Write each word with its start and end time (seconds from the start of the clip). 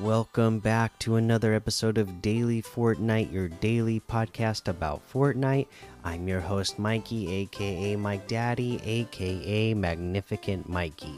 Welcome 0.00 0.60
back 0.60 0.96
to 1.00 1.16
another 1.16 1.54
episode 1.54 1.98
of 1.98 2.22
Daily 2.22 2.62
Fortnite, 2.62 3.32
your 3.32 3.48
daily 3.48 3.98
podcast 3.98 4.68
about 4.68 5.02
Fortnite. 5.12 5.66
I'm 6.04 6.28
your 6.28 6.38
host, 6.38 6.78
Mikey, 6.78 7.28
aka 7.28 7.96
Mike 7.96 8.28
Daddy, 8.28 8.80
aka 8.84 9.74
Magnificent 9.74 10.68
Mikey. 10.68 11.16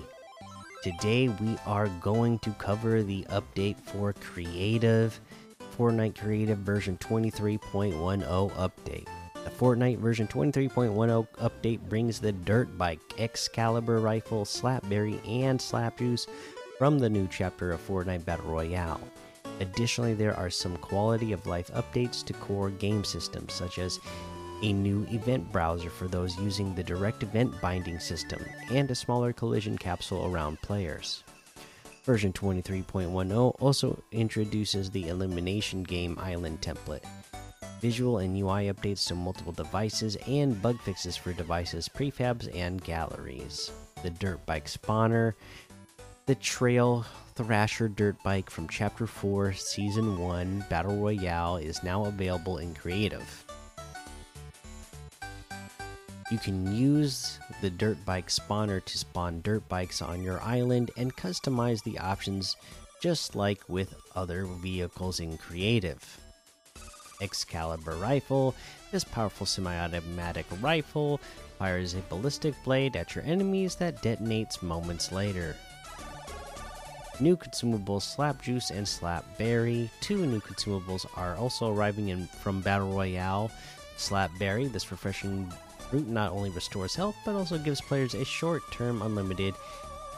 Today, 0.82 1.28
we 1.28 1.58
are 1.66 1.88
going 2.00 2.38
to 2.38 2.52
cover 2.52 3.02
the 3.02 3.24
update 3.24 3.78
for 3.78 4.14
Creative, 4.14 5.20
Fortnite 5.76 6.18
Creative 6.18 6.56
version 6.56 6.96
23.10 6.96 8.22
update. 8.54 9.08
The 9.44 9.50
Fortnite 9.50 9.98
version 9.98 10.26
23.10 10.26 11.28
update 11.36 11.80
brings 11.90 12.18
the 12.18 12.32
Dirt 12.32 12.78
Bike, 12.78 13.00
Excalibur 13.18 14.00
Rifle, 14.00 14.46
Slapberry, 14.46 15.20
and 15.28 15.60
Slapjuice 15.60 16.26
from 16.80 16.98
the 16.98 17.10
new 17.10 17.28
chapter 17.30 17.72
of 17.72 17.86
Fortnite 17.86 18.24
Battle 18.24 18.52
Royale. 18.52 19.02
Additionally, 19.60 20.14
there 20.14 20.34
are 20.34 20.48
some 20.48 20.78
quality 20.78 21.30
of 21.32 21.46
life 21.46 21.70
updates 21.74 22.24
to 22.24 22.32
core 22.32 22.70
game 22.70 23.04
systems, 23.04 23.52
such 23.52 23.78
as 23.78 24.00
a 24.62 24.72
new 24.72 25.06
event 25.10 25.52
browser 25.52 25.90
for 25.90 26.08
those 26.08 26.38
using 26.38 26.74
the 26.74 26.82
direct 26.82 27.22
event 27.22 27.52
binding 27.60 28.00
system, 28.00 28.42
and 28.70 28.90
a 28.90 28.94
smaller 28.94 29.30
collision 29.30 29.76
capsule 29.76 30.24
around 30.24 30.58
players. 30.62 31.22
Version 32.04 32.32
23.10 32.32 33.56
also 33.60 34.02
introduces 34.10 34.90
the 34.90 35.08
Elimination 35.08 35.82
Game 35.82 36.18
Island 36.18 36.62
template, 36.62 37.04
visual 37.82 38.20
and 38.20 38.34
UI 38.34 38.72
updates 38.72 39.06
to 39.08 39.14
multiple 39.14 39.52
devices, 39.52 40.16
and 40.26 40.62
bug 40.62 40.80
fixes 40.80 41.14
for 41.14 41.34
devices, 41.34 41.90
prefabs, 41.90 42.48
and 42.56 42.82
galleries. 42.82 43.70
The 44.02 44.08
Dirt 44.08 44.46
Bike 44.46 44.64
Spawner 44.64 45.34
the 46.30 46.36
Trail 46.36 47.04
Thrasher 47.34 47.88
dirt 47.88 48.14
bike 48.22 48.50
from 48.50 48.68
Chapter 48.68 49.08
4, 49.08 49.52
Season 49.52 50.16
1 50.16 50.64
Battle 50.70 50.94
Royale 50.94 51.56
is 51.56 51.82
now 51.82 52.04
available 52.04 52.58
in 52.58 52.72
Creative. 52.72 53.44
You 56.30 56.38
can 56.38 56.72
use 56.72 57.40
the 57.60 57.70
dirt 57.70 57.98
bike 58.04 58.28
spawner 58.28 58.84
to 58.84 58.96
spawn 58.96 59.40
dirt 59.42 59.68
bikes 59.68 60.00
on 60.00 60.22
your 60.22 60.40
island 60.40 60.92
and 60.96 61.16
customize 61.16 61.82
the 61.82 61.98
options 61.98 62.54
just 63.02 63.34
like 63.34 63.68
with 63.68 63.92
other 64.14 64.44
vehicles 64.44 65.18
in 65.18 65.36
Creative. 65.36 66.00
Excalibur 67.20 67.96
Rifle 67.96 68.54
this 68.92 69.02
powerful 69.02 69.46
semi 69.46 69.76
automatic 69.76 70.46
rifle 70.60 71.20
fires 71.58 71.94
a 71.94 72.00
ballistic 72.02 72.54
blade 72.62 72.94
at 72.94 73.16
your 73.16 73.24
enemies 73.24 73.74
that 73.74 74.00
detonates 74.00 74.62
moments 74.62 75.10
later. 75.10 75.56
New 77.20 77.36
consumables 77.36 78.02
Slap 78.02 78.40
Juice 78.40 78.70
and 78.70 78.88
Slap 78.88 79.24
Berry. 79.36 79.90
Two 80.00 80.24
new 80.24 80.40
consumables 80.40 81.04
are 81.18 81.36
also 81.36 81.70
arriving 81.70 82.08
in 82.08 82.26
from 82.26 82.62
Battle 82.62 82.90
Royale. 82.90 83.50
Slap 83.98 84.30
Berry, 84.38 84.68
this 84.68 84.90
refreshing 84.90 85.52
fruit 85.90 86.08
not 86.08 86.32
only 86.32 86.48
restores 86.48 86.94
health 86.94 87.16
but 87.26 87.34
also 87.34 87.58
gives 87.58 87.82
players 87.82 88.14
a 88.14 88.24
short 88.24 88.62
term 88.72 89.02
unlimited 89.02 89.54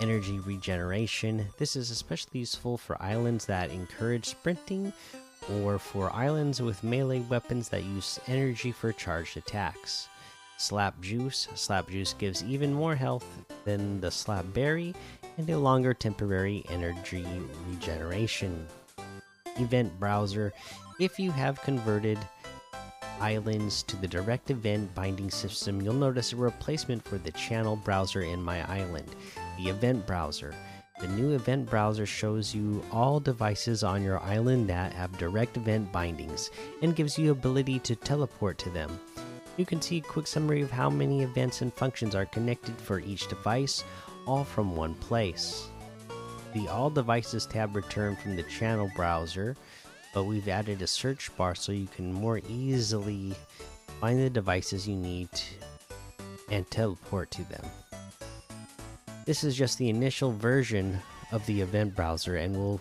energy 0.01 0.39
regeneration. 0.41 1.49
This 1.59 1.75
is 1.75 1.91
especially 1.91 2.41
useful 2.41 2.79
for 2.79 3.03
islands 3.03 3.47
that 3.47 3.71
encourage 3.71 4.27
sprinting 4.27 4.93
or 5.51 5.81
for 5.81 6.13
islands 6.13 6.63
with 6.63 6.85
melee 6.85 7.21
weapons 7.21 7.69
that 7.71 7.83
use 7.83 8.21
energy 8.29 8.71
for 8.71 8.93
charged 8.93 9.37
attacks. 9.37 10.07
Slap 10.57 11.01
Juice. 11.01 11.49
Slap 11.57 11.91
Juice 11.91 12.15
gives 12.15 12.45
even 12.45 12.73
more 12.73 12.95
health 12.95 13.27
than 13.65 14.01
the 14.01 14.13
Slap 14.13 14.45
Berry 14.55 14.95
a 15.51 15.59
longer 15.59 15.95
temporary 15.95 16.65
energy 16.69 17.27
regeneration. 17.69 18.67
Event 19.59 19.99
Browser 19.99 20.53
If 20.99 21.19
you 21.19 21.31
have 21.31 21.61
converted 21.63 22.19
islands 23.21 23.83
to 23.85 23.97
the 23.97 24.09
direct 24.09 24.51
event 24.51 24.95
binding 24.95 25.31
system, 25.31 25.81
you'll 25.81 25.95
notice 25.95 26.33
a 26.33 26.37
replacement 26.37 27.05
for 27.05 27.19
the 27.19 27.33
channel 27.33 27.77
browser 27.77 28.23
in 28.23 28.43
my 28.43 28.69
island, 28.71 29.15
the 29.59 29.69
Event 29.69 30.07
Browser. 30.07 30.55
The 31.01 31.09
new 31.09 31.33
event 31.33 31.69
browser 31.69 32.07
shows 32.07 32.55
you 32.55 32.85
all 32.93 33.19
devices 33.19 33.83
on 33.83 34.03
your 34.03 34.21
island 34.21 34.69
that 34.69 34.93
have 34.93 35.19
direct 35.19 35.57
event 35.57 35.91
bindings 35.91 36.51
and 36.81 36.95
gives 36.95 37.19
you 37.19 37.33
ability 37.33 37.81
to 37.81 37.97
teleport 37.97 38.59
to 38.59 38.71
them. 38.71 39.01
You 39.57 39.67
can 39.67 39.83
see 39.83 39.99
a 39.99 40.01
quick 40.01 40.27
summary 40.27 40.63
of 40.63 40.71
how 40.71 40.89
many 40.89 41.23
events 41.23 41.61
and 41.61 41.75
functions 41.75 42.15
are 42.15 42.27
connected 42.27 42.77
for 42.77 43.01
each 43.01 43.29
device, 43.29 43.85
all 44.27 44.45
from 44.45 44.77
one 44.77 44.95
place. 44.95 45.69
The 46.55 46.69
All 46.69 46.91
Devices 46.91 47.47
tab 47.47 47.75
returned 47.75 48.19
from 48.19 48.37
the 48.37 48.43
channel 48.45 48.91
browser, 48.95 49.57
but 50.13 50.25
we've 50.25 50.49
added 50.49 50.83
a 50.83 50.87
search 50.87 51.35
bar 51.37 51.55
so 51.55 51.73
you 51.73 51.87
can 51.87 52.13
more 52.13 52.41
easily 52.49 53.35
find 54.01 54.21
the 54.21 54.31
devices 54.31 54.87
you 54.87 54.97
need 54.97 55.29
and 56.51 56.71
teleport 56.71 57.31
to 57.31 57.45
them. 57.45 57.65
This 59.25 59.45
is 59.45 59.57
just 59.57 59.79
the 59.79 59.89
initial 59.89 60.33
version 60.33 60.99
of 61.31 61.45
the 61.47 61.61
event 61.61 61.95
browser 61.95 62.37
and 62.37 62.55
will 62.55 62.81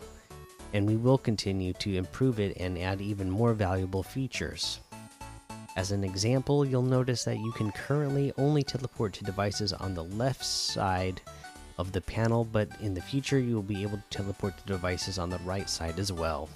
and 0.74 0.88
we 0.88 0.96
will 0.96 1.18
continue 1.18 1.74
to 1.74 1.96
improve 1.96 2.40
it 2.40 2.56
and 2.58 2.78
add 2.78 3.02
even 3.02 3.30
more 3.30 3.54
valuable 3.54 4.04
features. 4.04 4.80
As 5.78 5.92
an 5.92 6.04
example, 6.04 6.66
you'll 6.66 6.82
notice 6.82 7.24
that 7.24 7.38
you 7.38 7.52
can 7.54 7.72
currently 7.72 8.34
only 8.38 8.62
teleport 8.62 9.14
to 9.14 9.24
devices 9.24 9.72
on 9.72 9.94
the 9.94 10.04
left 10.04 10.44
side 10.44 11.22
of 11.78 11.94
the 11.94 12.02
panel, 12.02 12.44
but 12.44 12.70
in 12.82 12.94
the 12.94 13.02
future 13.02 13.40
you 13.40 13.56
will 13.56 13.64
be 13.64 13.82
able 13.82 13.98
to 13.98 14.04
teleport 14.10 14.58
to 14.58 14.66
devices 14.66 15.18
on 15.18 15.30
the 15.30 15.40
right 15.40 15.70
side 15.70 15.98
as 15.98 16.12
well. 16.12 16.50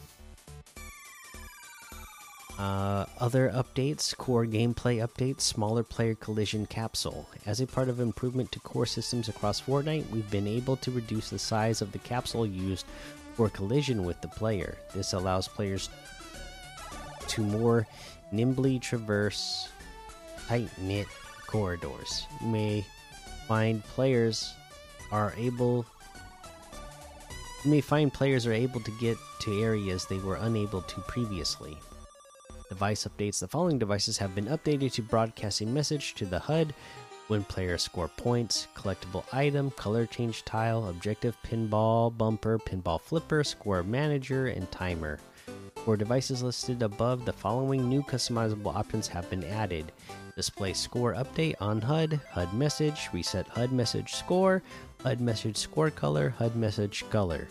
Uh, 2.59 3.05
other 3.19 3.49
updates 3.49 4.15
core 4.15 4.45
gameplay 4.45 5.05
updates, 5.05 5.41
smaller 5.41 5.83
player 5.83 6.15
collision 6.15 6.65
capsule. 6.65 7.27
As 7.45 7.59
a 7.59 7.67
part 7.67 7.89
of 7.89 7.99
improvement 7.99 8.51
to 8.53 8.59
core 8.59 8.85
systems 8.85 9.27
across 9.27 9.59
Fortnite, 9.61 10.09
we've 10.09 10.29
been 10.31 10.47
able 10.47 10.77
to 10.77 10.91
reduce 10.91 11.29
the 11.29 11.39
size 11.39 11.81
of 11.81 11.91
the 11.91 11.99
capsule 11.99 12.45
used 12.45 12.85
for 13.33 13.49
collision 13.49 14.05
with 14.05 14.21
the 14.21 14.29
player. 14.29 14.77
This 14.93 15.11
allows 15.11 15.49
players 15.49 15.89
to 17.30 17.41
more 17.41 17.88
nimbly 18.31 18.80
traverse 18.80 19.69
tight 20.47 20.69
knit 20.80 21.08
corridors. 21.47 22.28
You 22.41 22.47
may 22.47 22.86
find 23.47 23.84
players 23.84 24.53
are 25.12 25.34
able 25.38 25.86
you 27.63 27.72
may 27.72 27.81
find 27.81 28.13
players 28.13 28.46
are 28.46 28.53
able 28.53 28.80
to 28.81 28.91
get 29.00 29.18
to 29.40 29.62
areas 29.62 30.06
they 30.06 30.19
were 30.19 30.36
unable 30.36 30.84
to 30.84 31.02
previously. 31.02 31.78
Device 32.69 33.08
updates 33.08 33.40
The 33.40 33.47
following 33.47 33.80
devices 33.80 34.19
have 34.19 34.36
been 34.36 34.46
updated 34.46 34.94
to 34.94 35.02
broadcast 35.02 35.62
a 35.62 35.66
message 35.66 36.13
to 36.16 36.25
the 36.25 36.38
HUD 36.38 36.75
when 37.28 37.44
players 37.44 37.81
score 37.81 38.07
points, 38.07 38.68
collectible 38.75 39.24
item, 39.34 39.72
color 39.72 40.06
change 40.06 40.46
tile, 40.46 40.90
objective 40.90 41.36
pinball, 41.44 42.16
bumper, 42.16 42.59
pinball 42.59 43.02
flipper, 43.02 43.44
score 43.44 43.81
manager, 43.81 44.47
and 44.47 44.72
timer. 44.72 45.19
For 45.85 45.96
devices 45.96 46.41
listed 46.41 46.81
above, 46.81 47.25
the 47.25 47.31
following 47.31 47.88
new 47.88 48.01
customizable 48.01 48.75
options 48.75 49.07
have 49.07 49.29
been 49.29 49.44
added 49.44 49.91
display 50.35 50.73
score 50.73 51.13
update 51.13 51.53
on 51.62 51.79
HUD, 51.79 52.19
HUD 52.31 52.56
message, 52.56 53.07
reset 53.13 53.48
HUD 53.50 53.71
message 53.71 54.15
score, 54.15 54.63
HUD 55.04 55.21
message 55.21 55.56
score 55.56 55.92
color, 55.92 56.31
HUD 56.31 56.56
message 56.56 57.06
color. 57.12 57.48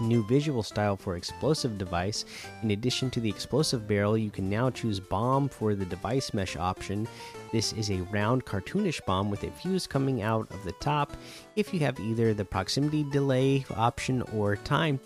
New 0.00 0.26
visual 0.26 0.64
style 0.64 0.96
for 0.96 1.16
explosive 1.16 1.78
device. 1.78 2.24
In 2.64 2.72
addition 2.72 3.10
to 3.12 3.20
the 3.20 3.30
explosive 3.30 3.86
barrel, 3.86 4.18
you 4.18 4.32
can 4.32 4.50
now 4.50 4.68
choose 4.68 4.98
bomb 4.98 5.48
for 5.48 5.76
the 5.76 5.86
device 5.86 6.34
mesh 6.34 6.56
option. 6.56 7.06
This 7.52 7.74
is 7.74 7.92
a 7.92 8.02
round 8.10 8.44
cartoonish 8.44 9.06
bomb 9.06 9.30
with 9.30 9.44
a 9.44 9.52
fuse 9.52 9.86
coming 9.86 10.20
out 10.20 10.50
of 10.50 10.64
the 10.64 10.72
top. 10.80 11.16
If 11.54 11.72
you 11.72 11.78
have 11.80 12.00
either 12.00 12.34
the 12.34 12.44
proximity 12.44 13.04
delay 13.04 13.64
option 13.76 14.22
or 14.34 14.56
time 14.56 14.98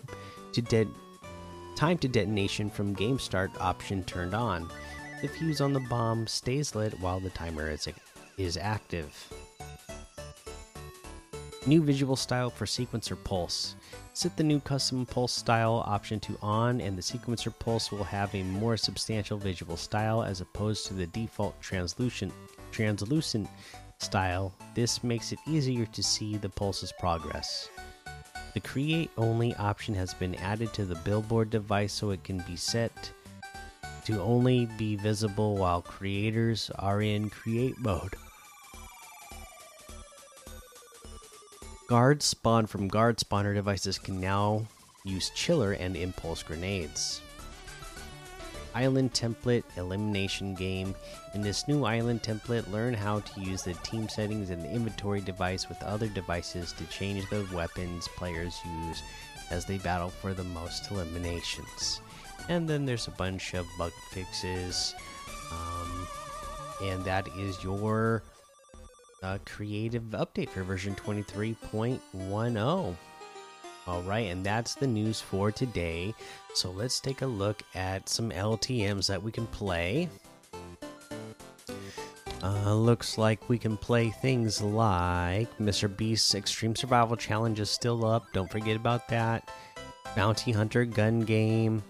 to 0.53 0.61
dead 0.63 0.87
time 1.81 1.97
to 1.97 2.07
detonation 2.07 2.69
from 2.69 2.93
game 2.93 3.17
start 3.17 3.49
option 3.59 4.03
turned 4.03 4.35
on. 4.35 4.69
The 5.23 5.27
fuse 5.27 5.61
on 5.61 5.73
the 5.73 5.79
bomb 5.79 6.27
stays 6.27 6.75
lit 6.75 6.93
while 6.99 7.19
the 7.19 7.31
timer 7.31 7.71
is, 7.71 7.87
is 8.37 8.55
active. 8.55 9.11
New 11.65 11.81
visual 11.81 12.15
style 12.15 12.51
for 12.51 12.65
sequencer 12.65 13.17
pulse. 13.23 13.73
Set 14.13 14.37
the 14.37 14.43
new 14.43 14.59
custom 14.59 15.07
pulse 15.07 15.31
style 15.31 15.83
option 15.87 16.19
to 16.19 16.37
on, 16.43 16.81
and 16.81 16.95
the 16.95 17.01
sequencer 17.01 17.51
pulse 17.57 17.91
will 17.91 18.03
have 18.03 18.35
a 18.35 18.43
more 18.43 18.77
substantial 18.77 19.39
visual 19.39 19.75
style 19.75 20.21
as 20.21 20.39
opposed 20.39 20.85
to 20.85 20.93
the 20.93 21.07
default 21.07 21.59
translucent 21.61 22.31
translucent 22.71 23.49
style. 23.97 24.53
This 24.75 25.03
makes 25.03 25.31
it 25.31 25.39
easier 25.47 25.87
to 25.87 26.03
see 26.03 26.37
the 26.37 26.49
pulse's 26.49 26.93
progress. 26.99 27.69
The 28.53 28.59
create 28.59 29.11
only 29.17 29.55
option 29.55 29.95
has 29.95 30.13
been 30.13 30.35
added 30.35 30.73
to 30.73 30.85
the 30.85 30.95
billboard 30.95 31.49
device 31.49 31.93
so 31.93 32.09
it 32.09 32.23
can 32.23 32.39
be 32.47 32.55
set 32.55 33.11
to 34.05 34.21
only 34.21 34.65
be 34.77 34.95
visible 34.95 35.55
while 35.55 35.81
creators 35.81 36.69
are 36.77 37.01
in 37.01 37.29
create 37.29 37.77
mode. 37.79 38.15
Guards 41.87 42.25
spawned 42.25 42.69
from 42.69 42.87
guard 42.87 43.17
spawner 43.17 43.53
devices 43.53 43.97
can 43.97 44.19
now 44.19 44.65
use 45.05 45.29
chiller 45.35 45.73
and 45.73 45.95
impulse 45.95 46.43
grenades. 46.43 47.21
Island 48.73 49.13
template 49.13 49.63
elimination 49.77 50.55
game. 50.55 50.95
In 51.33 51.41
this 51.41 51.67
new 51.67 51.85
island 51.85 52.23
template, 52.23 52.69
learn 52.71 52.93
how 52.93 53.19
to 53.19 53.41
use 53.41 53.63
the 53.63 53.73
team 53.75 54.09
settings 54.09 54.49
and 54.49 54.61
the 54.61 54.71
inventory 54.71 55.21
device 55.21 55.69
with 55.69 55.81
other 55.83 56.07
devices 56.07 56.73
to 56.73 56.85
change 56.85 57.29
the 57.29 57.47
weapons 57.53 58.07
players 58.15 58.59
use 58.85 59.01
as 59.49 59.65
they 59.65 59.77
battle 59.77 60.09
for 60.09 60.33
the 60.33 60.43
most 60.43 60.91
eliminations. 60.91 62.01
And 62.49 62.67
then 62.67 62.85
there's 62.85 63.07
a 63.07 63.11
bunch 63.11 63.53
of 63.53 63.65
bug 63.77 63.91
fixes. 64.11 64.95
Um, 65.51 66.07
and 66.83 67.05
that 67.05 67.27
is 67.37 67.63
your 67.63 68.23
uh, 69.21 69.37
creative 69.45 70.03
update 70.11 70.49
for 70.49 70.63
version 70.63 70.95
23.10. 70.95 72.95
All 73.87 74.01
right, 74.03 74.27
and 74.31 74.45
that's 74.45 74.75
the 74.75 74.87
news 74.87 75.19
for 75.19 75.51
today. 75.51 76.13
So 76.53 76.69
let's 76.71 76.99
take 76.99 77.21
a 77.21 77.27
look 77.27 77.63
at 77.73 78.07
some 78.07 78.29
LTMs 78.29 79.07
that 79.07 79.21
we 79.21 79.31
can 79.31 79.47
play. 79.47 80.09
Uh, 82.43 82.73
looks 82.73 83.17
like 83.17 83.49
we 83.49 83.57
can 83.57 83.77
play 83.77 84.09
things 84.09 84.61
like 84.61 85.55
Mr. 85.59 85.95
Beast's 85.95 86.33
Extreme 86.33 86.75
Survival 86.75 87.15
Challenge 87.15 87.59
is 87.59 87.69
still 87.69 88.05
up. 88.05 88.25
Don't 88.33 88.49
forget 88.51 88.75
about 88.75 89.07
that. 89.09 89.49
Bounty 90.15 90.51
Hunter 90.51 90.83
Gun 90.83 91.21
Game, 91.21 91.83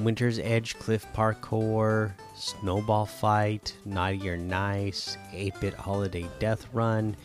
Winter's 0.00 0.38
Edge 0.38 0.78
Cliff 0.78 1.06
Parkour, 1.14 2.12
Snowball 2.36 3.06
Fight, 3.06 3.74
Naughty 3.84 4.28
or 4.28 4.36
Nice, 4.36 5.16
8 5.32 5.60
Bit 5.60 5.74
Holiday 5.74 6.28
Death 6.38 6.66
Run, 6.72 7.16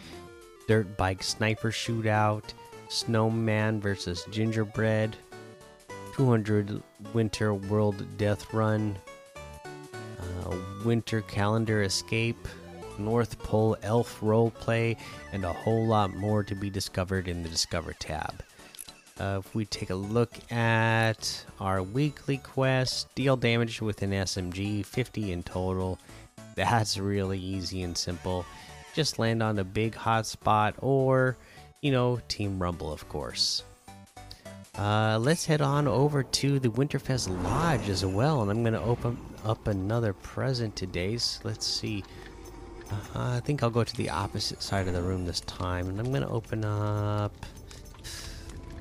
Dirt 0.68 0.98
Bike 0.98 1.22
Sniper 1.22 1.72
Shootout, 1.72 2.54
Snowman 2.90 3.80
versus 3.80 4.26
Gingerbread, 4.30 5.16
200 6.16 6.84
Winter 7.14 7.54
World 7.54 8.06
Death 8.18 8.54
Run, 8.54 8.98
uh, 9.64 10.56
Winter 10.84 11.22
Calendar 11.22 11.84
Escape, 11.84 12.48
North 12.98 13.40
Pole 13.40 13.78
Elf 13.84 14.20
Roleplay, 14.20 14.98
and 15.32 15.46
a 15.46 15.54
whole 15.54 15.86
lot 15.86 16.14
more 16.14 16.44
to 16.44 16.56
be 16.56 16.70
discovered 16.70 17.28
in 17.28 17.44
the 17.44 17.50
Discover 17.50 17.94
tab. 17.94 18.44
Uh, 19.20 19.42
if 19.44 19.54
we 19.54 19.66
take 19.66 19.90
a 19.90 19.96
look 19.96 20.32
at 20.52 21.46
our 21.60 21.84
weekly 21.84 22.38
quest, 22.38 23.14
deal 23.16 23.36
damage 23.36 23.82
with 23.82 24.02
an 24.02 24.12
SMG, 24.12 24.86
50 24.86 25.32
in 25.32 25.44
total. 25.44 26.00
That's 26.56 26.98
really 26.98 27.40
easy 27.40 27.84
and 27.84 27.98
simple. 27.98 28.46
Just 28.94 29.20
land 29.20 29.44
on 29.44 29.60
a 29.60 29.64
big 29.64 29.94
hot 29.94 30.26
spot 30.26 30.76
or, 30.80 31.38
you 31.82 31.92
know, 31.92 32.20
Team 32.28 32.62
Rumble, 32.62 32.92
of 32.92 33.08
course. 33.10 33.64
Uh, 34.78 35.18
let's 35.20 35.46
head 35.46 35.62
on 35.62 35.88
over 35.88 36.24
to 36.24 36.60
the 36.60 36.70
Winterfest 36.70 37.28
Lodge 37.44 37.90
as 37.90 38.06
well, 38.06 38.42
and 38.42 38.52
I'm 38.52 38.64
going 38.64 38.74
to 38.74 38.82
open 38.82 39.18
up 39.44 39.68
another 39.68 40.14
present 40.14 40.76
today. 40.76 41.18
So 41.18 41.42
let's 41.44 41.66
see. 41.66 42.04
Uh, 42.92 43.36
I 43.36 43.40
think 43.42 43.62
I'll 43.62 43.70
go 43.70 43.84
to 43.84 43.98
the 43.98 44.10
opposite 44.10 44.64
side 44.64 44.88
of 44.88 44.94
the 44.94 45.02
room 45.02 45.26
this 45.26 45.42
time, 45.42 45.90
and 45.90 46.00
I'm 46.00 46.10
going 46.10 46.22
to 46.22 46.30
open 46.30 46.64
up. 46.66 47.34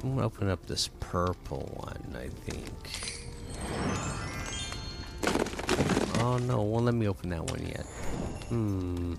I'm 0.02 0.14
gonna 0.14 0.26
open 0.26 0.48
up 0.48 0.64
this 0.66 0.88
purple 1.00 1.68
one, 1.74 2.16
I 2.16 2.28
think. 2.28 2.70
Oh 6.20 6.38
no, 6.38 6.62
won't 6.62 6.84
let 6.84 6.94
me 6.94 7.08
open 7.08 7.30
that 7.30 7.50
one 7.50 7.66
yet. 7.66 7.84
Hmm. 8.48 9.14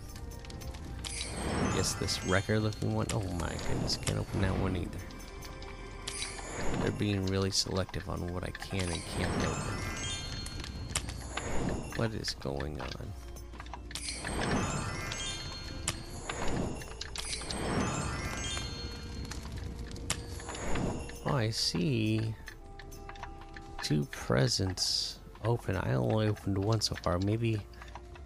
Guess 1.79 1.93
this 1.93 2.25
record 2.25 2.59
looking 2.59 2.93
one. 2.93 3.07
Oh 3.13 3.23
my 3.39 3.47
goodness, 3.47 3.95
can't 3.95 4.19
open 4.19 4.41
that 4.41 4.51
one 4.59 4.75
either. 4.75 4.99
They're 6.81 6.91
being 6.91 7.25
really 7.27 7.51
selective 7.51 8.09
on 8.09 8.33
what 8.33 8.43
I 8.43 8.49
can 8.49 8.81
and 8.81 9.01
can't 9.15 9.31
open. 9.45 9.77
What 11.95 12.13
is 12.15 12.33
going 12.41 12.81
on? 12.81 13.13
Oh, 21.25 21.33
I 21.33 21.49
see 21.49 22.35
two 23.83 24.05
presents 24.11 25.19
open. 25.45 25.77
I 25.77 25.93
only 25.93 26.27
opened 26.27 26.57
one 26.57 26.81
so 26.81 26.95
far. 26.95 27.19
Maybe 27.19 27.61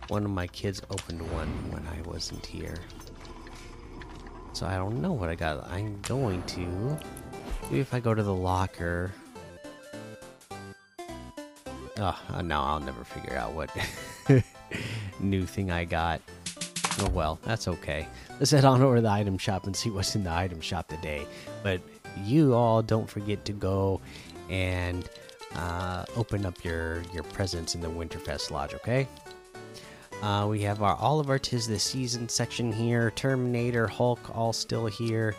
one 0.08 0.26
of 0.26 0.32
my 0.32 0.48
kids 0.48 0.82
opened 0.90 1.22
one 1.32 1.50
when 1.72 1.88
I 1.88 2.02
wasn't 2.10 2.44
here. 2.48 2.80
So 4.54 4.68
I 4.68 4.76
don't 4.76 5.02
know 5.02 5.12
what 5.12 5.30
I 5.30 5.36
got. 5.36 5.68
I'm 5.70 6.00
going 6.04 6.44
to. 6.44 6.98
Maybe 7.64 7.80
if 7.80 7.94
I 7.94 8.00
go 8.00 8.14
to 8.14 8.24
the 8.24 8.34
locker. 8.34 9.12
Oh, 11.98 12.20
no, 12.44 12.62
I'll 12.62 12.80
never 12.80 13.04
figure 13.04 13.36
out 13.36 13.54
what 13.54 13.70
new 15.20 15.46
thing 15.46 15.72
I 15.72 15.86
got. 15.86 16.22
Oh 17.00 17.10
well, 17.10 17.40
that's 17.44 17.68
okay. 17.68 18.08
Let's 18.40 18.52
head 18.52 18.66
on 18.66 18.82
over 18.82 18.98
to 18.98 19.02
the 19.02 19.10
item 19.10 19.38
shop 19.38 19.66
and 19.66 19.76
see 19.76 19.90
what's 19.90 20.16
in 20.16 20.24
the 20.24 20.32
item 20.32 20.62
shop 20.62 20.88
today. 20.88 21.26
But 21.64 21.82
you 22.24 22.54
all 22.54 22.84
don't 22.84 23.10
forget 23.10 23.46
to 23.46 23.54
go 23.54 24.02
and 24.50 25.10
uh, 25.56 26.06
open 26.16 26.46
up 26.46 26.64
your 26.64 27.02
your 27.14 27.24
presents 27.24 27.74
in 27.74 27.82
the 27.82 27.90
Winterfest 27.90 28.52
Lodge. 28.52 28.74
Okay. 28.76 29.08
Uh, 30.22 30.48
we 30.50 30.62
have 30.62 30.82
our 30.82 30.96
all 30.96 31.20
of 31.20 31.30
our 31.30 31.40
tis 31.40 31.68
the 31.68 31.80
season 31.80 32.30
section 32.30 32.72
here. 32.72 33.12
Terminator, 33.12 33.88
Hulk, 33.88 34.36
all 34.36 34.54
still 34.54 34.86
here. 34.86 35.36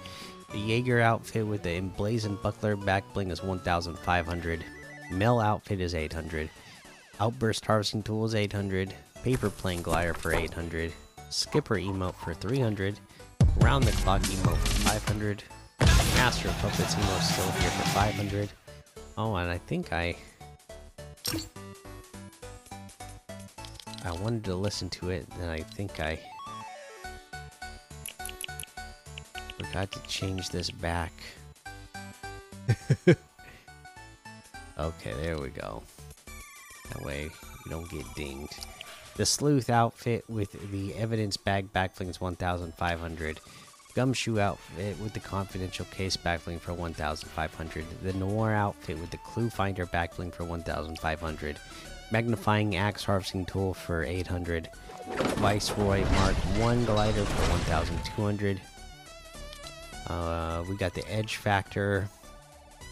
The 0.53 0.59
Jaeger 0.59 1.01
outfit 1.01 1.47
with 1.47 1.63
the 1.63 1.71
emblazoned 1.71 2.41
buckler 2.43 2.77
back 2.77 3.05
bling 3.13 3.31
is 3.31 3.43
1,500. 3.43 4.65
Mel 5.11 5.41
outfit 5.41 5.81
is 5.81 5.95
800. 5.95 6.49
Outburst 7.21 7.65
harvesting 7.65 8.03
tool 8.03 8.25
is 8.25 8.35
800. 8.35 8.95
Paper 9.23 9.51
plane 9.51 9.83
glider 9.83 10.15
for 10.15 10.33
800. 10.33 10.93
Skipper 11.31 11.77
emote 11.77 12.15
for 12.17 12.35
300. 12.35 12.99
Round 13.57 13.85
the 13.85 13.93
clock 14.03 14.23
emote 14.23 14.57
for 14.57 14.89
500. 14.89 15.43
Master 16.17 16.49
of 16.49 16.59
Puppets 16.59 16.95
emote 16.95 17.23
still 17.23 17.51
here 17.61 17.71
for 17.71 17.89
500. 17.89 18.49
Oh, 19.17 19.35
and 19.37 19.51
I 19.51 19.59
think 19.59 19.93
I. 19.93 20.17
I 24.05 24.13
wanted 24.13 24.45
to 24.45 24.55
listen 24.55 24.91
to 24.91 25.09
it, 25.09 25.27
and 25.41 25.51
I 25.51 25.61
think 25.61 25.99
I 25.99 26.21
forgot 29.57 29.91
to 29.93 30.01
change 30.03 30.51
this 30.51 30.71
back. 30.71 31.13
okay, 34.79 35.13
there 35.23 35.39
we 35.39 35.49
go. 35.49 35.83
That 36.93 37.03
way 37.03 37.31
we 37.65 37.71
don't 37.71 37.89
get 37.91 38.05
dinged. 38.15 38.67
The 39.17 39.25
sleuth 39.25 39.71
outfit 39.71 40.25
with 40.29 40.53
the 40.71 40.95
evidence 40.97 41.39
bag 41.39 41.73
backbling 41.73 42.11
is 42.11 42.21
1,500. 42.21 43.41
Gumshoe 43.95 44.41
outfit 44.41 44.99
with 44.99 45.15
the 45.15 45.21
confidential 45.21 45.87
case 45.87 46.17
backbling 46.17 46.61
for 46.61 46.75
1,500. 46.75 47.85
The 48.03 48.13
noir 48.15 48.53
outfit 48.53 48.99
with 48.99 49.11
the 49.11 49.19
clue 49.19 49.49
finder 49.49 49.87
backbling 49.87 50.35
for 50.35 50.45
1,500. 50.45 51.59
Magnifying 52.15 52.77
axe 52.77 53.03
harvesting 53.03 53.45
tool 53.45 53.75
for 53.75 54.05
800. 54.05 54.71
Viceroy 55.39 56.05
Mark 56.13 56.37
1 56.61 56.85
glider 56.85 57.25
for 57.25 57.51
1,200. 57.51 58.61
Uh, 60.07 60.63
we 60.69 60.77
got 60.77 60.95
the 60.95 61.05
Edge 61.11 61.35
Factor 61.39 62.09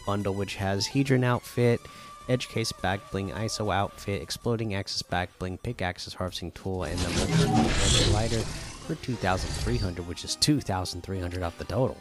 bundle, 0.05 0.33
which 0.33 0.55
has 0.55 0.85
Hedron 0.85 1.23
outfit, 1.23 1.79
Edge 2.27 2.49
Case 2.49 2.73
back 2.73 2.99
bling, 3.11 3.29
ISO 3.29 3.73
outfit, 3.73 4.21
Exploding 4.21 4.75
Axis 4.75 5.01
back 5.01 5.29
bling, 5.39 5.57
Pickaxes 5.57 6.13
harvesting 6.13 6.51
tool, 6.51 6.83
and 6.83 6.99
the 6.99 8.09
glider 8.11 8.39
for 8.39 8.95
2,300, 8.95 10.05
which 10.05 10.25
is 10.25 10.35
2,300 10.35 11.43
off 11.43 11.57
the 11.57 11.63
total. 11.63 11.95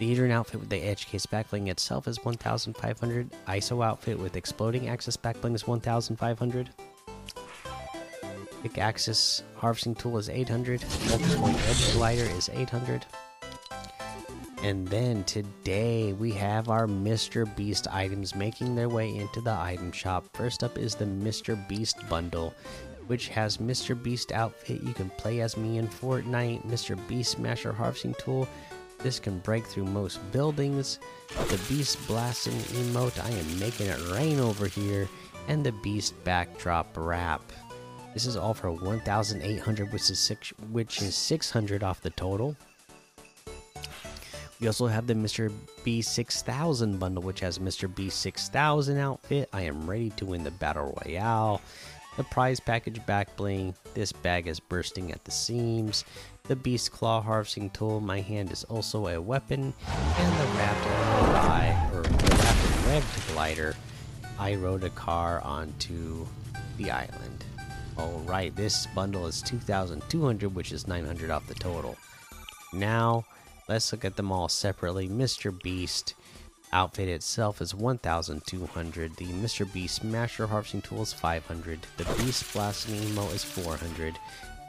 The 0.00 0.16
Hedron 0.16 0.30
outfit 0.30 0.60
with 0.60 0.70
the 0.70 0.78
Edge 0.78 1.08
Case 1.08 1.26
backbling 1.26 1.68
itself 1.68 2.08
is 2.08 2.24
1,500. 2.24 3.30
ISO 3.46 3.84
outfit 3.84 4.18
with 4.18 4.34
Exploding 4.34 4.88
Axis 4.88 5.14
backbling 5.14 5.54
is 5.54 5.66
1,500. 5.66 6.70
Pickaxes 8.62 9.42
harvesting 9.56 9.94
tool 9.94 10.16
is 10.16 10.30
800. 10.30 10.82
Multi-point 11.10 11.68
edge 11.68 11.92
glider 11.92 12.22
is 12.22 12.48
800. 12.48 13.04
And 14.62 14.88
then 14.88 15.22
today 15.24 16.14
we 16.14 16.32
have 16.32 16.70
our 16.70 16.86
Mr. 16.86 17.54
Beast 17.54 17.86
items 17.92 18.34
making 18.34 18.74
their 18.74 18.88
way 18.88 19.14
into 19.14 19.42
the 19.42 19.52
item 19.52 19.92
shop. 19.92 20.24
First 20.32 20.64
up 20.64 20.78
is 20.78 20.94
the 20.94 21.04
Mr. 21.04 21.68
Beast 21.68 21.98
bundle, 22.08 22.54
which 23.06 23.28
has 23.28 23.58
Mr. 23.58 24.02
Beast 24.02 24.32
outfit. 24.32 24.82
You 24.82 24.94
can 24.94 25.10
play 25.10 25.42
as 25.42 25.58
me 25.58 25.76
in 25.76 25.86
Fortnite, 25.86 26.64
Mr. 26.64 26.98
Beast 27.06 27.32
Smasher 27.32 27.74
harvesting 27.74 28.14
tool. 28.14 28.48
This 29.02 29.18
can 29.18 29.38
break 29.38 29.66
through 29.66 29.84
most 29.84 30.18
buildings. 30.30 30.98
The 31.48 31.60
Beast 31.68 32.06
blasting 32.06 32.52
emote. 32.52 33.24
I 33.24 33.30
am 33.30 33.58
making 33.58 33.86
it 33.86 34.10
rain 34.12 34.40
over 34.40 34.66
here. 34.66 35.08
And 35.48 35.64
the 35.64 35.72
Beast 35.72 36.22
backdrop 36.24 36.88
wrap. 36.96 37.42
This 38.12 38.26
is 38.26 38.36
all 38.36 38.54
for 38.54 38.70
1,800, 38.70 39.92
which 39.92 40.10
is 40.10 40.18
six, 40.18 40.50
which 40.70 41.00
is 41.00 41.14
600 41.14 41.82
off 41.82 42.00
the 42.00 42.10
total. 42.10 42.56
We 44.60 44.66
also 44.66 44.86
have 44.86 45.06
the 45.06 45.14
Mr. 45.14 45.50
B 45.84 46.02
6000 46.02 46.98
bundle, 46.98 47.22
which 47.22 47.40
has 47.40 47.58
Mr. 47.58 47.92
B 47.92 48.10
6000 48.10 48.98
outfit. 48.98 49.48
I 49.52 49.62
am 49.62 49.88
ready 49.88 50.10
to 50.10 50.26
win 50.26 50.44
the 50.44 50.50
Battle 50.50 50.94
Royale. 51.02 51.62
The 52.18 52.24
prize 52.24 52.60
package 52.60 53.04
back 53.06 53.34
bling. 53.36 53.74
This 53.94 54.12
bag 54.12 54.46
is 54.46 54.60
bursting 54.60 55.12
at 55.12 55.24
the 55.24 55.30
seams. 55.30 56.04
The 56.50 56.56
Beast 56.56 56.90
Claw 56.90 57.22
harvesting 57.22 57.70
tool. 57.70 58.00
My 58.00 58.20
hand 58.20 58.50
is 58.50 58.64
also 58.64 59.06
a 59.06 59.22
weapon. 59.22 59.72
And 59.86 60.40
the 60.40 60.46
wrapped 60.58 60.86
eye, 60.88 61.90
or 61.92 62.02
wrapped 62.02 62.66
revved 62.88 63.32
glider. 63.32 63.76
I 64.36 64.56
rode 64.56 64.82
a 64.82 64.90
car 64.90 65.40
onto 65.42 66.26
the 66.76 66.90
island. 66.90 67.44
Alright, 67.96 68.56
this 68.56 68.88
bundle 68.96 69.28
is 69.28 69.42
2,200, 69.42 70.52
which 70.52 70.72
is 70.72 70.88
900 70.88 71.30
off 71.30 71.46
the 71.46 71.54
total. 71.54 71.96
Now, 72.72 73.24
let's 73.68 73.92
look 73.92 74.04
at 74.04 74.16
them 74.16 74.32
all 74.32 74.48
separately. 74.48 75.08
Mr. 75.08 75.56
Beast 75.62 76.14
outfit 76.72 77.08
itself 77.08 77.62
is 77.62 77.76
1,200. 77.76 79.16
The 79.16 79.26
Mr. 79.26 79.72
Beast 79.72 80.02
Smasher 80.02 80.48
Harvesting 80.48 80.82
Tool 80.82 81.02
is 81.02 81.12
500. 81.12 81.78
The 81.96 82.06
Beast 82.16 82.52
Blasting 82.52 82.96
Emo 82.96 83.28
is 83.28 83.44
400. 83.44 84.18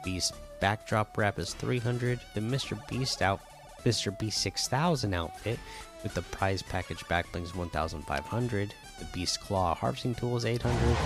Beast 0.04 0.32
Backdrop 0.62 1.18
Wrap 1.18 1.40
is 1.40 1.54
300. 1.54 2.20
The 2.34 2.40
Mr. 2.40 2.78
Beast 2.86 3.20
out 3.20 3.40
Mr. 3.84 4.16
Beast 4.16 4.40
6000 4.42 5.12
outfit 5.12 5.58
with 6.04 6.14
the 6.14 6.22
prize 6.22 6.62
package 6.62 7.00
backblings 7.06 7.52
1500 7.52 8.72
the 9.00 9.04
beast 9.06 9.40
claw 9.40 9.74
harvesting 9.74 10.14
tool 10.14 10.36
is 10.36 10.44
800 10.44 10.72
and 10.72 10.86
the 10.86 10.96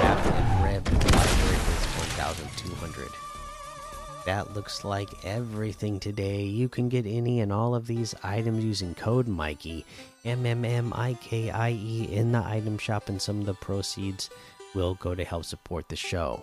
wrapped 0.00 0.26
and 0.26 0.64
revved 0.64 1.04
library 1.12 1.56
is 1.56 1.84
1200 2.16 3.08
that 4.24 4.54
looks 4.54 4.82
like 4.82 5.08
everything 5.24 6.00
today 6.00 6.42
you 6.42 6.68
can 6.68 6.88
get 6.88 7.04
any 7.06 7.40
and 7.40 7.52
all 7.52 7.74
of 7.74 7.86
these 7.86 8.14
items 8.22 8.64
using 8.64 8.94
code 8.94 9.28
mikey 9.28 9.84
m-m-m-i-k-i-e 10.24 12.08
in 12.10 12.32
the 12.32 12.42
item 12.44 12.78
shop 12.78 13.10
and 13.10 13.20
some 13.20 13.40
of 13.40 13.46
the 13.46 13.54
proceeds 13.54 14.30
will 14.74 14.94
go 14.94 15.14
to 15.14 15.24
help 15.24 15.44
support 15.44 15.88
the 15.88 15.96
show 15.96 16.42